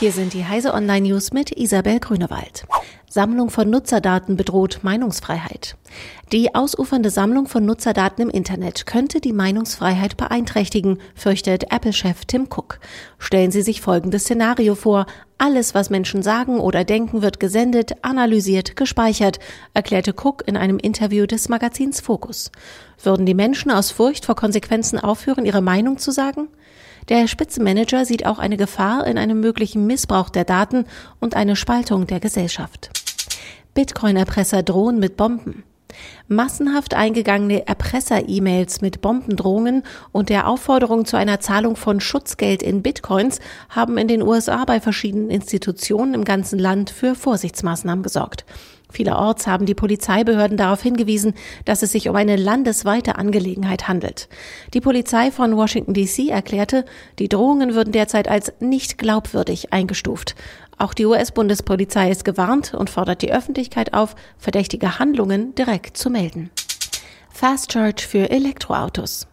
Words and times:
Hier 0.00 0.12
sind 0.12 0.32
die 0.32 0.46
Heise 0.46 0.72
Online 0.72 1.06
News 1.06 1.30
mit 1.30 1.50
Isabel 1.58 2.00
Grünewald. 2.00 2.64
Sammlung 3.06 3.50
von 3.50 3.68
Nutzerdaten 3.68 4.34
bedroht 4.34 4.78
Meinungsfreiheit. 4.80 5.76
Die 6.32 6.54
ausufernde 6.54 7.10
Sammlung 7.10 7.46
von 7.46 7.66
Nutzerdaten 7.66 8.22
im 8.22 8.30
Internet 8.30 8.86
könnte 8.86 9.20
die 9.20 9.34
Meinungsfreiheit 9.34 10.16
beeinträchtigen, 10.16 11.00
fürchtet 11.14 11.64
Apple-Chef 11.70 12.24
Tim 12.24 12.44
Cook. 12.44 12.80
Stellen 13.18 13.50
Sie 13.50 13.60
sich 13.60 13.82
folgendes 13.82 14.22
Szenario 14.22 14.74
vor. 14.74 15.04
Alles, 15.36 15.74
was 15.74 15.90
Menschen 15.90 16.22
sagen 16.22 16.60
oder 16.60 16.84
denken, 16.84 17.20
wird 17.20 17.38
gesendet, 17.38 17.92
analysiert, 18.00 18.76
gespeichert, 18.76 19.38
erklärte 19.74 20.14
Cook 20.14 20.44
in 20.46 20.56
einem 20.56 20.78
Interview 20.78 21.26
des 21.26 21.50
Magazins 21.50 22.00
Focus. 22.00 22.50
Würden 23.02 23.26
die 23.26 23.34
Menschen 23.34 23.70
aus 23.70 23.90
Furcht 23.90 24.24
vor 24.24 24.34
Konsequenzen 24.34 24.98
aufhören, 24.98 25.44
ihre 25.44 25.60
Meinung 25.60 25.98
zu 25.98 26.10
sagen? 26.10 26.48
Der 27.08 27.26
Spitzenmanager 27.26 28.04
sieht 28.04 28.26
auch 28.26 28.38
eine 28.38 28.56
Gefahr 28.56 29.06
in 29.06 29.18
einem 29.18 29.40
möglichen 29.40 29.86
Missbrauch 29.86 30.28
der 30.28 30.44
Daten 30.44 30.84
und 31.18 31.34
eine 31.34 31.56
Spaltung 31.56 32.06
der 32.06 32.20
Gesellschaft. 32.20 32.90
Bitcoin-Erpresser 33.74 34.62
drohen 34.62 34.98
mit 34.98 35.16
Bomben. 35.16 35.64
Massenhaft 36.28 36.94
eingegangene 36.94 37.66
Erpresser-E-Mails 37.66 38.80
mit 38.80 39.00
Bombendrohungen 39.00 39.82
und 40.12 40.28
der 40.28 40.46
Aufforderung 40.48 41.04
zu 41.04 41.16
einer 41.16 41.40
Zahlung 41.40 41.76
von 41.76 42.00
Schutzgeld 42.00 42.62
in 42.62 42.82
Bitcoins 42.82 43.40
haben 43.68 43.98
in 43.98 44.08
den 44.08 44.22
USA 44.22 44.64
bei 44.64 44.80
verschiedenen 44.80 45.30
Institutionen 45.30 46.14
im 46.14 46.24
ganzen 46.24 46.58
Land 46.58 46.90
für 46.90 47.14
Vorsichtsmaßnahmen 47.14 48.02
gesorgt. 48.02 48.44
Vielerorts 48.90 49.46
haben 49.46 49.66
die 49.66 49.74
Polizeibehörden 49.74 50.56
darauf 50.56 50.82
hingewiesen, 50.82 51.34
dass 51.64 51.82
es 51.82 51.92
sich 51.92 52.08
um 52.08 52.16
eine 52.16 52.36
landesweite 52.36 53.16
Angelegenheit 53.16 53.88
handelt. 53.88 54.28
Die 54.74 54.80
Polizei 54.80 55.30
von 55.30 55.56
Washington 55.56 55.94
DC 55.94 56.28
erklärte, 56.28 56.84
die 57.18 57.28
Drohungen 57.28 57.74
würden 57.74 57.92
derzeit 57.92 58.28
als 58.28 58.52
nicht 58.60 58.98
glaubwürdig 58.98 59.72
eingestuft. 59.72 60.34
Auch 60.78 60.94
die 60.94 61.06
US-Bundespolizei 61.06 62.10
ist 62.10 62.24
gewarnt 62.24 62.74
und 62.74 62.90
fordert 62.90 63.22
die 63.22 63.32
Öffentlichkeit 63.32 63.92
auf, 63.92 64.16
verdächtige 64.38 64.98
Handlungen 64.98 65.54
direkt 65.54 65.96
zu 65.96 66.08
melden. 66.08 66.50
Fast 67.30 67.72
Charge 67.72 68.02
für 68.02 68.30
Elektroautos. 68.30 69.29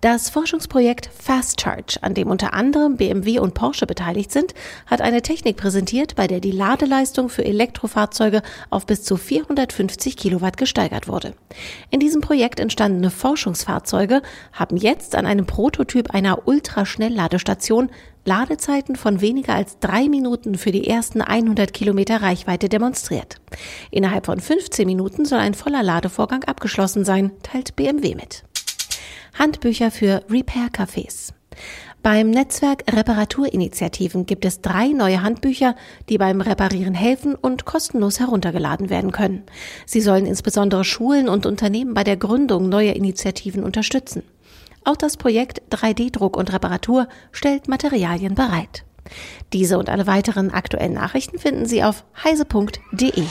Das 0.00 0.30
Forschungsprojekt 0.30 1.10
Fast 1.12 1.60
Charge, 1.60 1.98
an 2.02 2.14
dem 2.14 2.28
unter 2.28 2.54
anderem 2.54 2.96
BMW 2.98 3.40
und 3.40 3.54
Porsche 3.54 3.84
beteiligt 3.84 4.30
sind, 4.30 4.54
hat 4.86 5.00
eine 5.00 5.22
Technik 5.22 5.56
präsentiert, 5.56 6.14
bei 6.14 6.28
der 6.28 6.38
die 6.38 6.52
Ladeleistung 6.52 7.28
für 7.28 7.44
Elektrofahrzeuge 7.44 8.42
auf 8.70 8.86
bis 8.86 9.02
zu 9.02 9.16
450 9.16 10.16
Kilowatt 10.16 10.56
gesteigert 10.56 11.08
wurde. 11.08 11.34
In 11.90 11.98
diesem 11.98 12.20
Projekt 12.20 12.60
entstandene 12.60 13.10
Forschungsfahrzeuge 13.10 14.22
haben 14.52 14.76
jetzt 14.76 15.16
an 15.16 15.26
einem 15.26 15.46
Prototyp 15.46 16.14
einer 16.14 16.46
Ultraschnellladestation 16.46 17.90
Ladezeiten 18.24 18.94
von 18.94 19.20
weniger 19.20 19.54
als 19.54 19.80
drei 19.80 20.08
Minuten 20.08 20.56
für 20.58 20.70
die 20.70 20.86
ersten 20.86 21.22
100 21.22 21.72
Kilometer 21.72 22.22
Reichweite 22.22 22.68
demonstriert. 22.68 23.40
Innerhalb 23.90 24.26
von 24.26 24.38
15 24.38 24.86
Minuten 24.86 25.24
soll 25.24 25.40
ein 25.40 25.54
voller 25.54 25.82
Ladevorgang 25.82 26.44
abgeschlossen 26.44 27.04
sein, 27.04 27.32
teilt 27.42 27.74
BMW 27.74 28.14
mit. 28.14 28.44
Handbücher 29.38 29.90
für 29.90 30.22
Repair-Cafés. 30.28 31.32
Beim 32.02 32.30
Netzwerk 32.30 32.84
Reparaturinitiativen 32.90 34.24
gibt 34.26 34.44
es 34.44 34.60
drei 34.60 34.88
neue 34.88 35.22
Handbücher, 35.22 35.74
die 36.08 36.18
beim 36.18 36.40
Reparieren 36.40 36.94
helfen 36.94 37.34
und 37.34 37.64
kostenlos 37.64 38.20
heruntergeladen 38.20 38.88
werden 38.88 39.12
können. 39.12 39.44
Sie 39.84 40.00
sollen 40.00 40.26
insbesondere 40.26 40.84
Schulen 40.84 41.28
und 41.28 41.44
Unternehmen 41.44 41.94
bei 41.94 42.04
der 42.04 42.16
Gründung 42.16 42.68
neuer 42.68 42.94
Initiativen 42.94 43.64
unterstützen. 43.64 44.22
Auch 44.84 44.96
das 44.96 45.16
Projekt 45.16 45.62
3D-Druck 45.70 46.36
und 46.36 46.52
Reparatur 46.52 47.08
stellt 47.32 47.68
Materialien 47.68 48.34
bereit. 48.34 48.84
Diese 49.52 49.78
und 49.78 49.88
alle 49.88 50.06
weiteren 50.06 50.50
aktuellen 50.50 50.94
Nachrichten 50.94 51.38
finden 51.38 51.66
Sie 51.66 51.82
auf 51.82 52.04
heise.de. 52.24 53.24